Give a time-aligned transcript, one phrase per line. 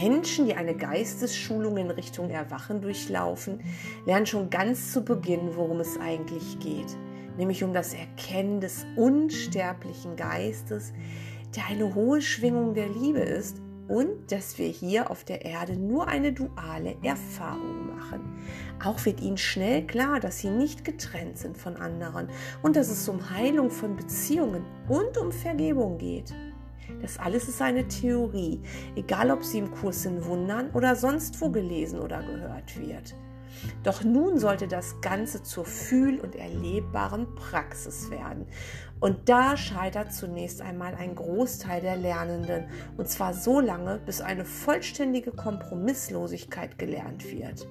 [0.00, 3.60] Menschen, die eine Geistesschulung in Richtung Erwachen durchlaufen,
[4.06, 6.96] lernen schon ganz zu Beginn, worum es eigentlich geht,
[7.36, 10.94] nämlich um das Erkennen des unsterblichen Geistes,
[11.54, 16.08] der eine hohe Schwingung der Liebe ist und dass wir hier auf der Erde nur
[16.08, 18.20] eine duale Erfahrung machen.
[18.82, 22.28] Auch wird ihnen schnell klar, dass sie nicht getrennt sind von anderen
[22.62, 26.32] und dass es um Heilung von Beziehungen und um Vergebung geht.
[27.02, 28.60] Das alles ist eine Theorie,
[28.96, 33.14] egal ob sie im Kurs in Wundern oder sonst wo gelesen oder gehört wird.
[33.82, 38.46] Doch nun sollte das Ganze zur fühl- und erlebbaren Praxis werden.
[39.00, 42.64] Und da scheitert zunächst einmal ein Großteil der Lernenden,
[42.96, 47.66] und zwar so lange, bis eine vollständige Kompromisslosigkeit gelernt wird.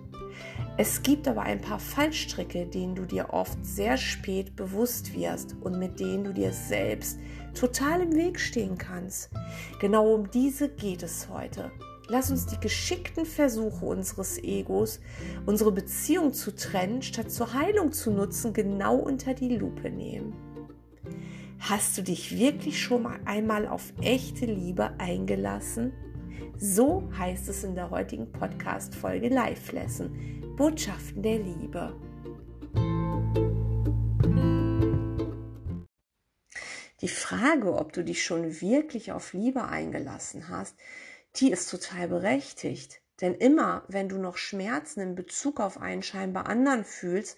[0.78, 5.78] Es gibt aber ein paar Fallstricke, denen du dir oft sehr spät bewusst wirst und
[5.78, 7.20] mit denen du dir selbst
[7.59, 9.30] total im Weg stehen kannst.
[9.80, 11.72] Genau um diese geht es heute.
[12.08, 15.00] Lass uns die geschickten Versuche unseres Egos,
[15.45, 20.34] unsere Beziehung zu trennen, statt zur Heilung zu nutzen, genau unter die Lupe nehmen.
[21.59, 25.91] Hast du dich wirklich schon mal einmal auf echte Liebe eingelassen?
[26.58, 30.12] So heißt es in der heutigen Podcast-Folge Live Lesson.
[30.56, 31.94] Botschaften der Liebe.
[37.02, 40.75] Die Frage, ob du dich schon wirklich auf Liebe eingelassen hast,
[41.36, 43.02] die ist total berechtigt.
[43.22, 47.38] Denn immer, wenn du noch Schmerzen in Bezug auf einen scheinbar anderen fühlst,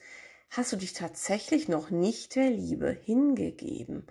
[0.50, 4.06] hast du dich tatsächlich noch nicht der Liebe hingegeben.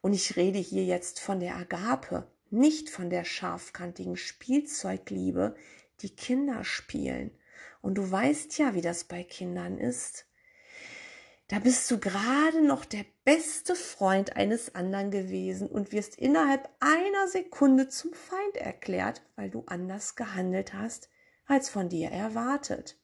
[0.00, 5.54] Und ich rede hier jetzt von der Agape, nicht von der scharfkantigen Spielzeugliebe,
[6.00, 7.30] die Kinder spielen.
[7.80, 10.26] Und du weißt ja, wie das bei Kindern ist.
[11.54, 17.28] Da bist du gerade noch der beste Freund eines anderen gewesen und wirst innerhalb einer
[17.28, 21.10] Sekunde zum Feind erklärt, weil du anders gehandelt hast,
[21.46, 22.98] als von dir erwartet.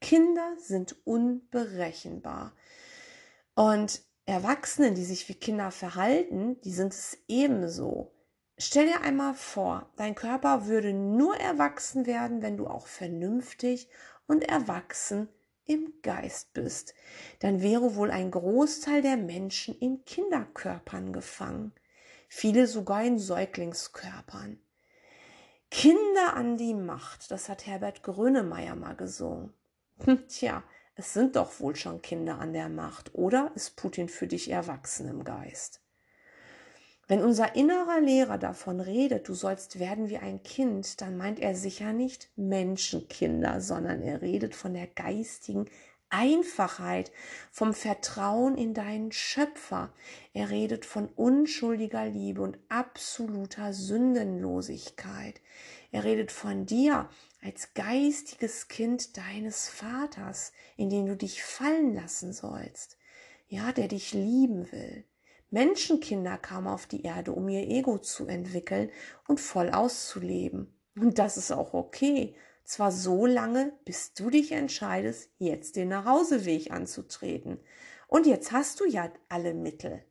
[0.00, 2.56] Kinder sind unberechenbar.
[3.54, 8.14] Und Erwachsene, die sich wie Kinder verhalten, die sind es ebenso.
[8.56, 13.90] Stell dir einmal vor, dein Körper würde nur erwachsen werden, wenn du auch vernünftig
[14.26, 15.28] und erwachsen
[15.66, 16.94] im Geist bist,
[17.40, 21.72] dann wäre wohl ein Großteil der Menschen in Kinderkörpern gefangen,
[22.28, 24.58] viele sogar in Säuglingskörpern.
[25.70, 29.52] Kinder an die Macht, das hat Herbert Grönemeyer mal gesungen.
[30.04, 30.62] Hm, tja,
[30.94, 35.08] es sind doch wohl schon Kinder an der Macht, oder ist Putin für dich erwachsen
[35.08, 35.83] im Geist?
[37.06, 41.54] Wenn unser innerer Lehrer davon redet, du sollst werden wie ein Kind, dann meint er
[41.54, 45.66] sicher nicht Menschenkinder, sondern er redet von der geistigen
[46.08, 47.10] Einfachheit,
[47.50, 49.92] vom Vertrauen in deinen Schöpfer.
[50.32, 55.40] Er redet von unschuldiger Liebe und absoluter Sündenlosigkeit.
[55.90, 57.10] Er redet von dir
[57.42, 62.96] als geistiges Kind deines Vaters, in den du dich fallen lassen sollst.
[63.48, 65.04] Ja, der dich lieben will.
[65.50, 68.90] Menschenkinder kamen auf die Erde, um ihr Ego zu entwickeln
[69.28, 70.74] und voll auszuleben.
[70.96, 72.34] Und das ist auch okay.
[72.64, 77.60] Zwar so lange, bis du dich entscheidest, jetzt den Nachhauseweg anzutreten.
[78.08, 80.04] Und jetzt hast du ja alle Mittel.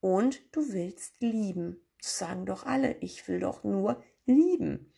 [0.00, 1.80] Und du willst lieben.
[2.00, 4.92] Das sagen doch alle, ich will doch nur lieben.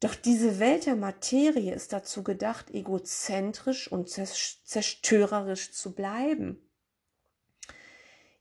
[0.00, 6.69] Doch diese Welt der Materie ist dazu gedacht, egozentrisch und zerstörerisch zu bleiben.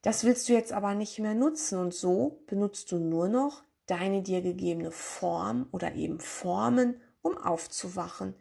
[0.01, 4.21] Das willst du jetzt aber nicht mehr nutzen und so benutzt du nur noch deine
[4.21, 8.35] dir gegebene Form oder eben Formen, um aufzuwachen.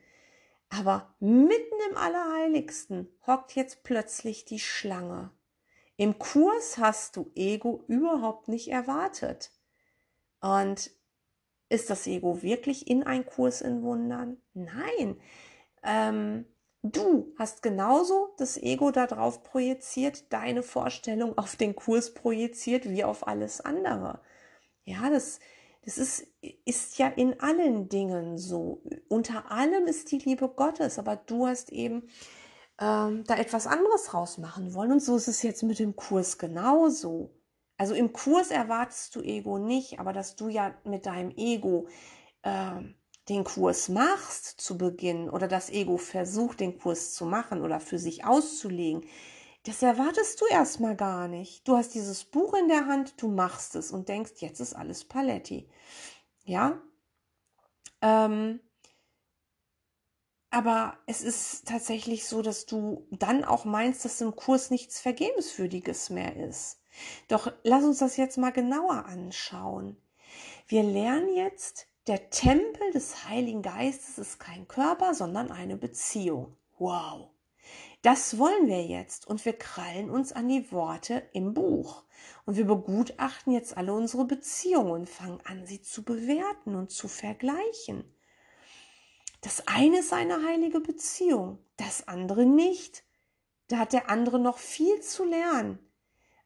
[0.69, 5.31] Aber mitten im Allerheiligsten hockt jetzt plötzlich die Schlange.
[5.97, 9.51] Im Kurs hast du Ego überhaupt nicht erwartet.
[10.41, 10.91] Und
[11.71, 14.37] ist das Ego wirklich in ein Kurs in Wundern?
[14.55, 15.21] Nein.
[15.83, 16.45] Ähm,
[16.93, 23.27] Du hast genauso das Ego darauf projiziert, deine Vorstellung auf den Kurs projiziert, wie auf
[23.27, 24.21] alles andere.
[24.85, 25.41] Ja, das,
[25.85, 26.27] das ist,
[26.65, 28.83] ist ja in allen Dingen so.
[29.09, 32.09] Unter allem ist die Liebe Gottes, aber du hast eben
[32.81, 34.93] ähm, da etwas anderes rausmachen wollen.
[34.93, 37.35] Und so ist es jetzt mit dem Kurs genauso.
[37.77, 41.89] Also im Kurs erwartest du Ego nicht, aber dass du ja mit deinem Ego
[42.43, 42.95] ähm,
[43.29, 47.99] den Kurs machst zu Beginn oder das Ego versucht, den Kurs zu machen oder für
[47.99, 49.05] sich auszulegen,
[49.65, 51.67] das erwartest du erstmal gar nicht.
[51.69, 55.05] Du hast dieses Buch in der Hand, du machst es und denkst, jetzt ist alles
[55.05, 55.69] Paletti.
[56.45, 56.81] Ja?
[58.01, 58.61] Ähm,
[60.51, 66.09] aber es ist tatsächlich so, dass du dann auch meinst, dass im Kurs nichts Vergebenswürdiges
[66.09, 66.81] mehr ist.
[67.29, 69.97] Doch lass uns das jetzt mal genauer anschauen.
[70.67, 76.57] Wir lernen jetzt der Tempel des Heiligen Geistes ist kein Körper, sondern eine Beziehung.
[76.79, 77.29] Wow.
[78.01, 82.05] Das wollen wir jetzt und wir krallen uns an die Worte im Buch.
[82.47, 87.09] Und wir begutachten jetzt alle unsere Beziehungen und fangen an, sie zu bewerten und zu
[87.09, 88.05] vergleichen.
[89.43, 93.05] Das eine ist eine heilige Beziehung, das andere nicht.
[93.69, 95.79] Da hat der andere noch viel zu lernen.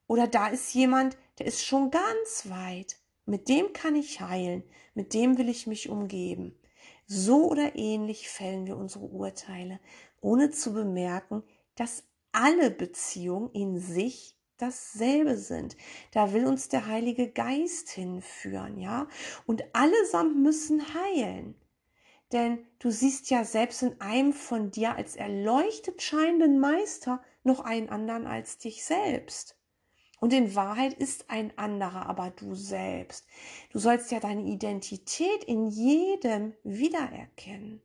[0.09, 3.02] Oder da ist jemand, der ist schon ganz weit.
[3.25, 4.65] Mit dem kann ich heilen,
[4.95, 6.59] mit dem will ich mich umgeben.
[7.07, 9.79] So oder ähnlich fällen wir unsere Urteile,
[10.21, 11.43] ohne zu bemerken,
[11.77, 15.77] dass alle Beziehungen in sich dasselbe sind.
[16.13, 19.09] Da will uns der Heilige Geist hinführen, ja?
[19.47, 21.55] Und allesamt müssen heilen.
[22.33, 27.91] Denn du siehst ja selbst in einem von dir als erleuchtet scheinenden Meister noch einen
[27.91, 29.57] anderen als dich selbst.
[30.23, 33.27] Und in Wahrheit ist ein anderer aber du selbst.
[33.73, 37.83] Du sollst ja deine Identität in jedem wiedererkennen.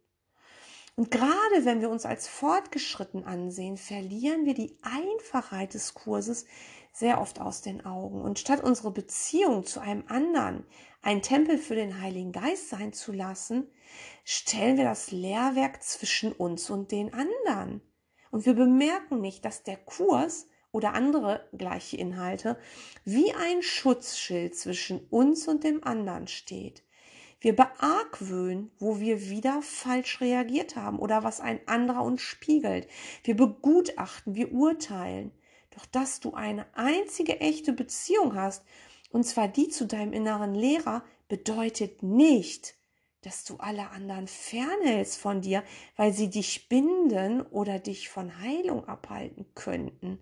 [0.95, 6.45] Und gerade wenn wir uns als fortgeschritten ansehen, verlieren wir die Einfachheit des Kurses
[6.93, 8.21] sehr oft aus den Augen.
[8.21, 10.63] Und statt unsere Beziehung zu einem anderen
[11.01, 13.67] ein Tempel für den Heiligen Geist sein zu lassen,
[14.23, 17.81] stellen wir das Lehrwerk zwischen uns und den anderen.
[18.29, 22.55] Und wir bemerken nicht, dass der Kurs oder andere gleiche Inhalte
[23.03, 26.83] wie ein Schutzschild zwischen uns und dem anderen steht.
[27.39, 32.87] Wir beargwöhnen, wo wir wieder falsch reagiert haben oder was ein anderer uns spiegelt.
[33.23, 35.31] Wir begutachten, wir urteilen.
[35.71, 38.63] Doch dass du eine einzige echte Beziehung hast,
[39.09, 42.75] und zwar die zu deinem inneren Lehrer, bedeutet nicht,
[43.21, 45.63] dass du alle anderen fernhältst von dir,
[45.95, 50.19] weil sie dich binden oder dich von Heilung abhalten könnten.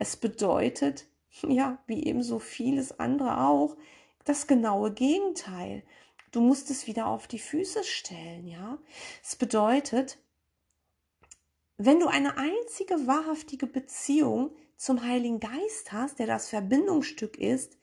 [0.00, 1.06] Es bedeutet,
[1.46, 3.76] ja, wie eben so vieles andere auch,
[4.24, 5.84] das genaue Gegenteil.
[6.32, 8.78] Du musst es wieder auf die Füße stellen, ja.
[9.22, 10.18] Es bedeutet,
[11.76, 17.76] wenn du eine einzige wahrhaftige Beziehung zum Heiligen Geist hast, der das Verbindungsstück ist,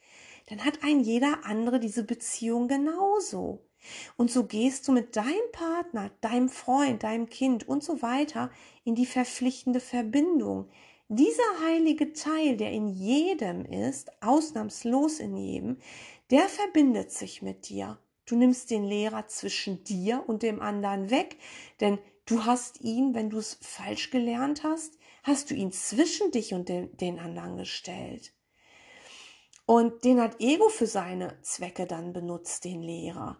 [0.47, 3.67] dann hat ein jeder andere diese Beziehung genauso.
[4.15, 8.49] Und so gehst du mit deinem Partner, deinem Freund, deinem Kind und so weiter
[8.83, 10.69] in die verpflichtende Verbindung,
[11.09, 15.77] dieser heilige Teil, der in jedem ist, ausnahmslos in jedem,
[16.31, 17.97] der verbindet sich mit dir.
[18.25, 21.37] Du nimmst den Lehrer zwischen dir und dem anderen weg,
[21.79, 26.53] denn du hast ihn, wenn du es falsch gelernt hast, hast du ihn zwischen dich
[26.53, 28.33] und den, den anderen gestellt.
[29.65, 33.37] Und den hat Ego für seine Zwecke dann benutzt, den Lehrer.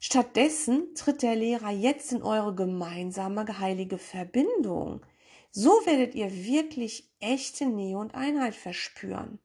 [0.00, 5.04] Stattdessen tritt der Lehrer jetzt in eure gemeinsame heilige Verbindung.
[5.58, 9.38] So werdet ihr wirklich echte Nähe und Einheit verspüren.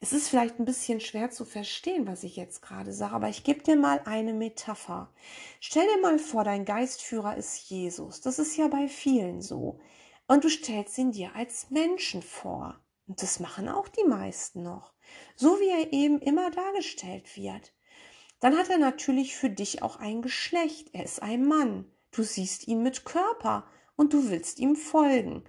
[0.00, 3.44] Es ist vielleicht ein bisschen schwer zu verstehen, was ich jetzt gerade sage, aber ich
[3.44, 5.14] gebe dir mal eine Metapher.
[5.60, 8.20] Stell dir mal vor, dein Geistführer ist Jesus.
[8.20, 9.78] Das ist ja bei vielen so.
[10.26, 12.80] Und du stellst ihn dir als Menschen vor.
[13.06, 14.92] Und das machen auch die meisten noch.
[15.36, 17.72] So wie er eben immer dargestellt wird.
[18.40, 20.88] Dann hat er natürlich für dich auch ein Geschlecht.
[20.94, 21.84] Er ist ein Mann.
[22.10, 25.44] Du siehst ihn mit Körper und du willst ihm folgen.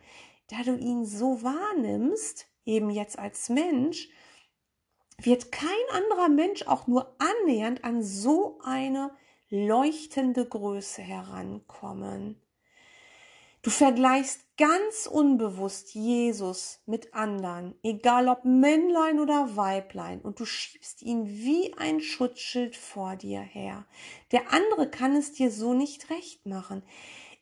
[0.47, 4.09] Da du ihn so wahrnimmst, eben jetzt als Mensch,
[5.17, 9.11] wird kein anderer Mensch auch nur annähernd an so eine
[9.49, 12.41] leuchtende Größe herankommen.
[13.61, 21.01] Du vergleichst ganz unbewusst Jesus mit anderen, egal ob Männlein oder Weiblein, und du schiebst
[21.01, 23.85] ihn wie ein Schutzschild vor dir her.
[24.33, 26.83] Der andere kann es dir so nicht recht machen.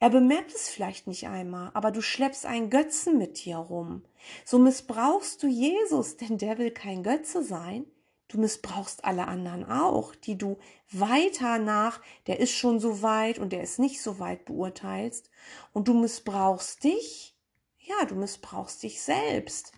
[0.01, 4.03] Er bemerkt es vielleicht nicht einmal, aber du schleppst einen Götzen mit dir rum.
[4.43, 7.85] So missbrauchst du Jesus, denn der will kein Götze sein.
[8.27, 10.57] Du missbrauchst alle anderen auch, die du
[10.89, 15.29] weiter nach, der ist schon so weit und der ist nicht so weit beurteilst.
[15.71, 17.37] Und du missbrauchst dich,
[17.77, 19.71] ja, du missbrauchst dich selbst.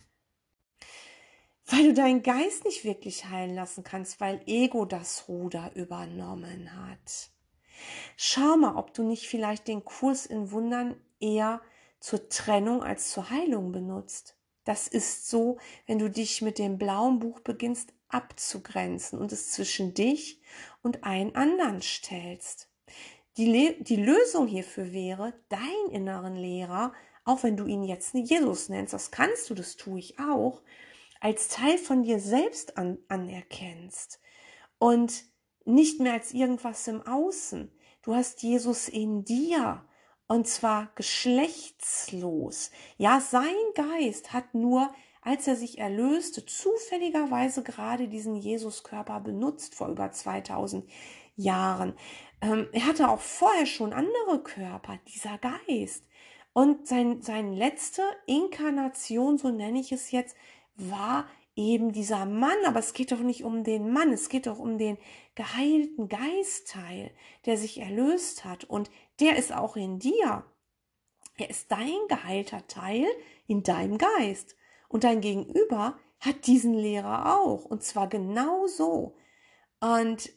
[1.66, 7.33] Weil du deinen Geist nicht wirklich heilen lassen kannst, weil Ego das Ruder übernommen hat.
[8.18, 11.62] Schau mal, ob du nicht vielleicht den Kurs in Wundern eher
[12.00, 14.38] zur Trennung als zur Heilung benutzt.
[14.66, 19.94] Das ist so, wenn du dich mit dem blauen Buch beginnst abzugrenzen und es zwischen
[19.94, 20.42] dich
[20.82, 22.70] und einen anderen stellst.
[23.38, 26.94] Die, Le die Lösung hierfür wäre, deinen inneren Lehrer,
[27.26, 30.62] auch wenn du ihn jetzt nicht Jesus nennst, das kannst du, das tue ich auch,
[31.20, 34.20] als Teil von dir selbst an, anerkennst
[34.78, 35.24] und
[35.66, 37.72] nicht mehr als irgendwas im Außen.
[38.02, 39.86] Du hast Jesus in dir
[40.28, 42.72] und zwar geschlechtslos.
[42.98, 49.90] Ja, sein Geist hat nur, als er sich erlöste, zufälligerweise gerade diesen Jesuskörper benutzt vor
[49.90, 50.90] über 2000
[51.36, 51.94] Jahren.
[52.42, 56.06] Ähm, er hatte auch vorher schon andere Körper, dieser Geist.
[56.52, 60.36] Und sein, seine letzte Inkarnation, so nenne ich es jetzt,
[60.76, 64.60] war eben dieser Mann, aber es geht doch nicht um den Mann, es geht doch
[64.60, 64.98] um den
[65.36, 67.12] geheilten Geistteil,
[67.46, 70.46] der sich erlöst hat und der ist auch in dir.
[71.38, 73.06] Er ist dein geheilter Teil
[73.48, 74.56] in deinem Geist
[74.88, 79.16] und dein Gegenüber hat diesen Lehrer auch und zwar genau so.
[79.80, 80.32] Und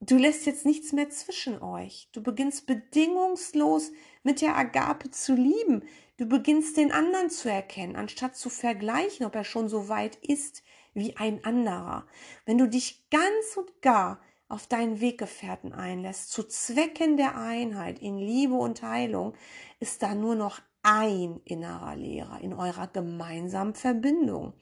[0.00, 2.08] du lässt jetzt nichts mehr zwischen euch.
[2.12, 3.92] Du beginnst bedingungslos
[4.22, 5.84] mit der Agape zu lieben.
[6.16, 10.62] Du beginnst den anderen zu erkennen, anstatt zu vergleichen, ob er schon so weit ist
[10.94, 12.06] wie ein anderer.
[12.44, 18.18] Wenn du dich ganz und gar auf deinen Weggefährten einlässt, zu Zwecken der Einheit in
[18.18, 19.34] Liebe und Heilung,
[19.80, 24.52] ist da nur noch ein innerer Lehrer in eurer gemeinsamen Verbindung.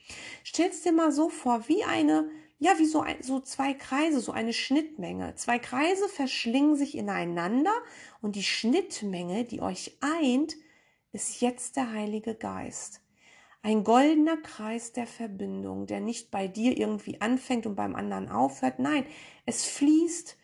[0.45, 4.33] Stellst dir mal so vor, wie eine, ja, wie so, ein, so zwei Kreise, so
[4.33, 5.35] eine Schnittmenge.
[5.35, 7.73] Zwei Kreise verschlingen sich ineinander
[8.21, 10.57] und die Schnittmenge, die euch eint,
[11.11, 13.01] ist jetzt der Heilige Geist.
[13.63, 18.79] Ein goldener Kreis der Verbindung, der nicht bei dir irgendwie anfängt und beim anderen aufhört.
[18.79, 19.07] Nein,
[19.47, 20.37] es fließt.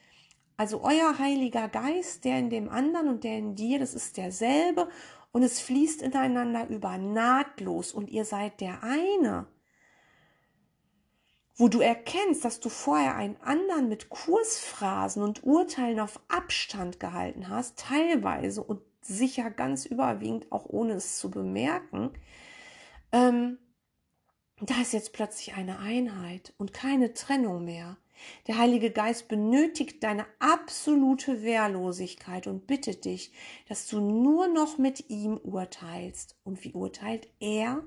[0.57, 4.89] Also euer Heiliger Geist, der in dem anderen und der in dir, das ist derselbe
[5.33, 9.47] und es fließt ineinander über nahtlos und ihr seid der eine.
[11.57, 17.49] Wo du erkennst, dass du vorher einen anderen mit Kursphrasen und Urteilen auf Abstand gehalten
[17.49, 22.11] hast, teilweise und sicher ganz überwiegend, auch ohne es zu bemerken,
[23.13, 23.59] ähm,
[24.61, 27.97] da ist jetzt plötzlich eine Einheit und keine Trennung mehr.
[28.47, 33.33] Der Heilige Geist benötigt deine absolute Wehrlosigkeit und bittet dich,
[33.69, 36.39] dass du nur noch mit ihm urteilst.
[36.45, 37.85] Und wie urteilt er?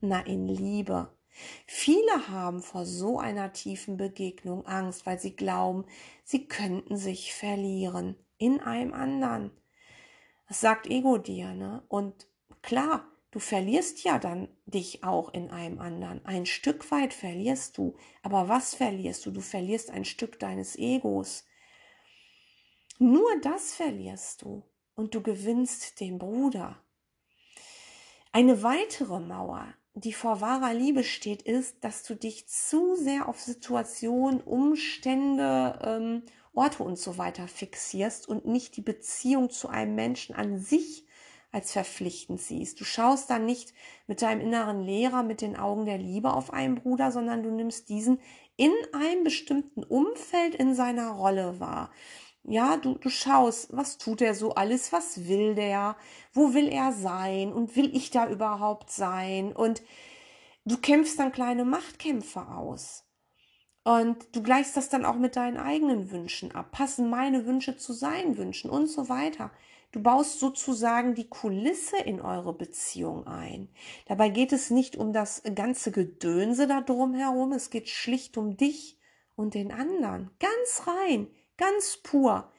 [0.00, 1.10] Na, in Liebe.
[1.66, 5.84] Viele haben vor so einer tiefen Begegnung Angst, weil sie glauben,
[6.22, 9.50] sie könnten sich verlieren in einem anderen.
[10.48, 11.82] Das sagt Ego dir, ne?
[11.88, 12.28] Und
[12.62, 16.24] klar, du verlierst ja dann dich auch in einem anderen.
[16.24, 17.96] Ein Stück weit verlierst du.
[18.22, 19.30] Aber was verlierst du?
[19.30, 21.46] Du verlierst ein Stück deines Egos.
[22.98, 24.62] Nur das verlierst du.
[24.94, 26.80] Und du gewinnst den Bruder.
[28.30, 33.40] Eine weitere Mauer, die vor wahrer Liebe steht, ist, dass du dich zu sehr auf
[33.40, 36.22] Situationen, Umstände ähm,
[36.52, 41.04] Orte und so weiter fixierst und nicht die Beziehung zu einem Menschen an sich
[41.52, 42.80] als verpflichtend siehst.
[42.80, 43.72] Du schaust dann nicht
[44.08, 47.88] mit deinem inneren Lehrer mit den Augen der Liebe auf einen Bruder, sondern du nimmst
[47.88, 48.20] diesen
[48.56, 51.90] in einem bestimmten Umfeld in seiner Rolle wahr.
[52.46, 55.96] Ja, du, du schaust, was tut er so alles, was will der,
[56.34, 59.82] wo will er sein und will ich da überhaupt sein und
[60.66, 63.04] du kämpfst dann kleine Machtkämpfe aus.
[63.82, 66.70] Und du gleichst das dann auch mit deinen eigenen Wünschen ab.
[66.72, 69.50] Passen meine Wünsche zu seinen Wünschen und so weiter.
[69.92, 73.68] Du baust sozusagen die Kulisse in eure Beziehung ein.
[74.06, 77.52] Dabei geht es nicht um das ganze Gedönse da drumherum.
[77.52, 78.98] Es geht schlicht um dich
[79.36, 80.30] und den anderen.
[80.40, 82.50] Ganz rein, ganz pur.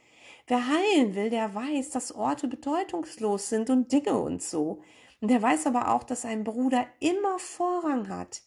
[0.47, 4.81] Wer heilen will, der weiß, dass Orte bedeutungslos sind und Dinge und so.
[5.21, 8.43] Und der weiß aber auch, dass ein Bruder immer Vorrang hat.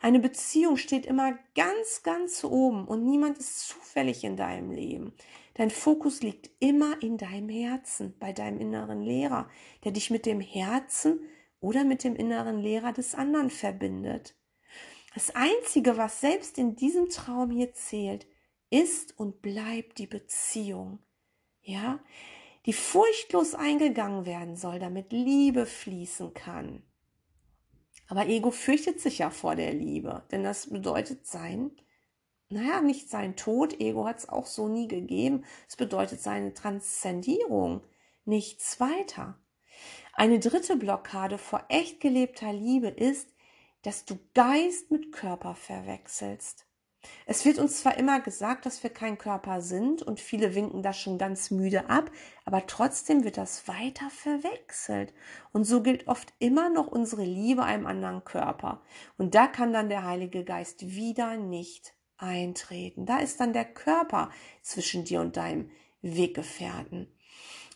[0.00, 5.14] Eine Beziehung steht immer ganz, ganz oben und niemand ist zufällig in deinem Leben.
[5.54, 9.48] Dein Fokus liegt immer in deinem Herzen, bei deinem inneren Lehrer,
[9.84, 11.20] der dich mit dem Herzen
[11.60, 14.34] oder mit dem inneren Lehrer des anderen verbindet.
[15.14, 18.26] Das Einzige, was selbst in diesem Traum hier zählt,
[18.70, 21.00] ist und bleibt die Beziehung.
[21.62, 22.00] Ja,
[22.66, 26.82] die furchtlos eingegangen werden soll, damit Liebe fließen kann.
[28.08, 31.70] Aber Ego fürchtet sich ja vor der Liebe, denn das bedeutet sein,
[32.48, 37.82] naja, nicht sein Tod, Ego hat es auch so nie gegeben, es bedeutet seine Transzendierung,
[38.24, 39.38] nichts weiter.
[40.14, 43.32] Eine dritte Blockade vor echt gelebter Liebe ist,
[43.82, 46.66] dass du Geist mit Körper verwechselst.
[47.26, 50.98] Es wird uns zwar immer gesagt, dass wir kein Körper sind und viele winken das
[50.98, 52.10] schon ganz müde ab,
[52.44, 55.14] aber trotzdem wird das weiter verwechselt.
[55.52, 58.82] Und so gilt oft immer noch unsere Liebe einem anderen Körper.
[59.16, 63.06] Und da kann dann der Heilige Geist wieder nicht eintreten.
[63.06, 64.30] Da ist dann der Körper
[64.62, 65.70] zwischen dir und deinem
[66.02, 67.08] Weggefährten.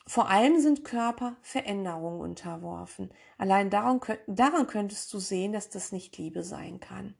[0.06, 3.10] Vor allem sind Körper Veränderungen unterworfen.
[3.38, 7.14] Allein daran, daran könntest du sehen, dass das nicht Liebe sein kann.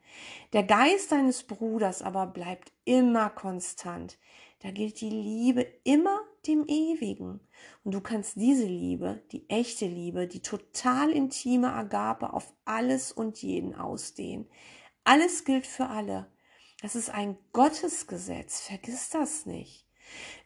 [0.52, 4.18] Der Geist deines Bruders aber bleibt immer konstant.
[4.60, 7.40] Da gilt die Liebe immer dem Ewigen.
[7.84, 13.40] Und du kannst diese Liebe, die echte Liebe, die total intime Agape auf alles und
[13.42, 14.46] jeden ausdehnen.
[15.04, 16.30] Alles gilt für alle.
[16.82, 18.60] Das ist ein Gottesgesetz.
[18.60, 19.83] Vergiss das nicht.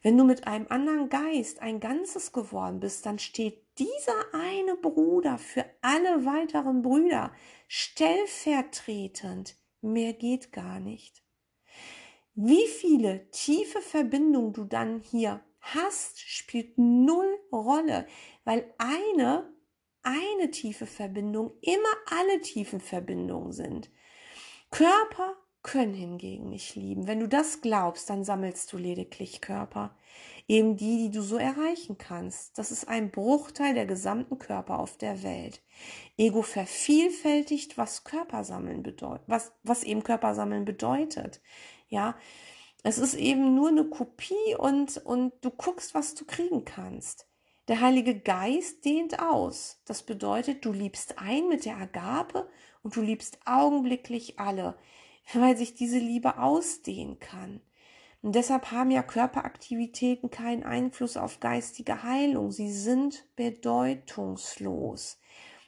[0.01, 5.37] Wenn du mit einem anderen Geist ein Ganzes geworden bist, dann steht dieser eine Bruder
[5.37, 7.31] für alle weiteren Brüder
[7.67, 9.57] stellvertretend.
[9.81, 11.23] Mehr geht gar nicht.
[12.35, 18.07] Wie viele tiefe Verbindungen du dann hier hast, spielt null Rolle,
[18.45, 19.53] weil eine,
[20.03, 23.91] eine tiefe Verbindung immer alle tiefen Verbindungen sind.
[24.71, 27.07] Körper können hingegen nicht lieben.
[27.07, 29.95] Wenn du das glaubst, dann sammelst du lediglich Körper.
[30.47, 32.57] Eben die, die du so erreichen kannst.
[32.57, 35.61] Das ist ein Bruchteil der gesamten Körper auf der Welt.
[36.17, 41.41] Ego vervielfältigt, was Körpersammeln bedeutet, was, was eben Körpersammeln bedeutet.
[41.87, 42.15] Ja,
[42.83, 47.27] es ist eben nur eine Kopie und, und du guckst, was du kriegen kannst.
[47.67, 49.81] Der Heilige Geist dehnt aus.
[49.85, 52.49] Das bedeutet, du liebst ein mit der Agape
[52.81, 54.75] und du liebst augenblicklich alle,
[55.33, 57.61] weil sich diese Liebe ausdehnen kann.
[58.21, 62.51] Und deshalb haben ja Körperaktivitäten keinen Einfluss auf geistige Heilung.
[62.51, 65.19] Sie sind bedeutungslos.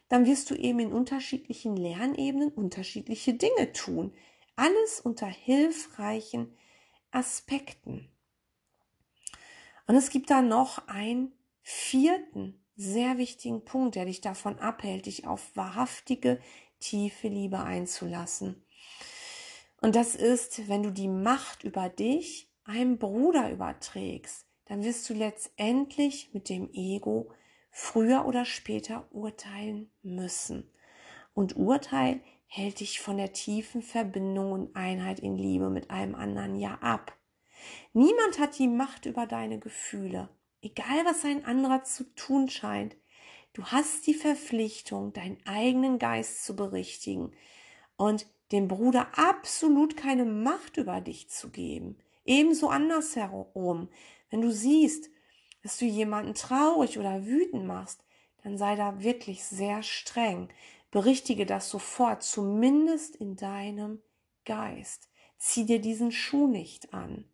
[0.09, 4.13] Dann wirst du eben in unterschiedlichen Lernebenen unterschiedliche Dinge tun.
[4.57, 6.53] Alles unter hilfreichen
[7.11, 8.09] Aspekten.
[9.87, 15.27] Und es gibt da noch einen vierten sehr wichtigen Punkt, der dich davon abhält, dich
[15.27, 16.41] auf wahrhaftige,
[16.79, 18.63] tiefe Liebe einzulassen.
[19.81, 25.13] Und das ist, wenn du die Macht über dich einem Bruder überträgst, dann wirst du
[25.13, 27.33] letztendlich mit dem Ego
[27.71, 30.71] früher oder später urteilen müssen.
[31.33, 36.55] Und Urteil hält dich von der tiefen Verbindung und Einheit in Liebe mit einem anderen
[36.55, 37.17] ja ab.
[37.93, 40.29] Niemand hat die Macht über deine Gefühle,
[40.61, 42.97] egal was ein anderer zu tun scheint.
[43.53, 47.33] Du hast die Verpflichtung, deinen eigenen Geist zu berichtigen
[47.97, 51.97] und dem Bruder absolut keine Macht über dich zu geben.
[52.25, 53.89] Ebenso andersherum.
[54.29, 55.09] Wenn du siehst,
[55.63, 58.03] dass du jemanden traurig oder wütend machst,
[58.43, 60.49] dann sei da wirklich sehr streng.
[60.89, 64.01] Berichtige das sofort, zumindest in deinem
[64.45, 65.09] Geist.
[65.37, 67.25] Zieh dir diesen Schuh nicht an.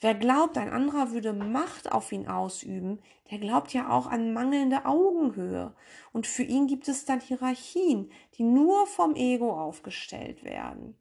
[0.00, 4.86] Wer glaubt, ein anderer würde Macht auf ihn ausüben, der glaubt ja auch an mangelnde
[4.86, 5.74] Augenhöhe.
[6.12, 10.96] Und für ihn gibt es dann Hierarchien, die nur vom Ego aufgestellt werden.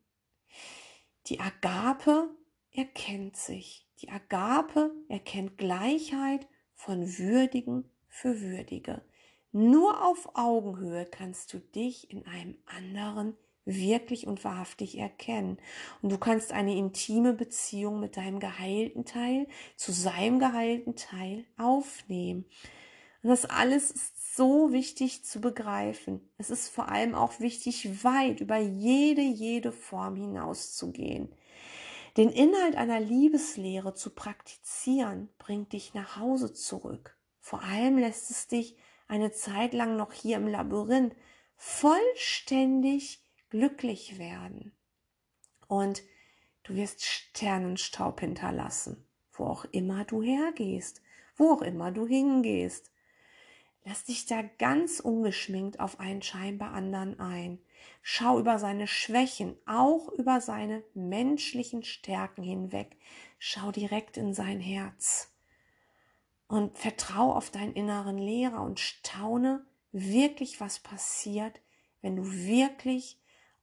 [1.27, 2.29] Die Agape
[2.71, 3.87] erkennt sich.
[4.01, 9.01] Die Agape erkennt Gleichheit von Würdigen für Würdige.
[9.51, 13.35] Nur auf Augenhöhe kannst du dich in einem anderen
[13.75, 15.57] wirklich und wahrhaftig erkennen.
[16.01, 22.45] Und du kannst eine intime Beziehung mit deinem geheilten Teil zu seinem geheilten Teil aufnehmen.
[23.21, 26.21] Und das alles ist so wichtig zu begreifen.
[26.37, 31.29] Es ist vor allem auch wichtig, weit über jede, jede Form hinauszugehen.
[32.17, 37.17] Den Inhalt einer Liebeslehre zu praktizieren, bringt dich nach Hause zurück.
[37.39, 38.77] Vor allem lässt es dich
[39.07, 41.15] eine Zeit lang noch hier im Labyrinth
[41.55, 44.71] vollständig glücklich werden.
[45.67, 46.03] Und
[46.63, 51.01] du wirst Sternenstaub hinterlassen, wo auch immer du hergehst,
[51.35, 52.91] wo auch immer du hingehst.
[53.85, 57.59] Lass dich da ganz ungeschminkt auf einen scheinbar anderen ein.
[58.01, 62.97] Schau über seine Schwächen, auch über seine menschlichen Stärken hinweg.
[63.37, 65.33] Schau direkt in sein Herz
[66.49, 71.61] und vertrau auf deinen inneren Lehrer und staune wirklich, was passiert,
[72.01, 73.19] wenn du wirklich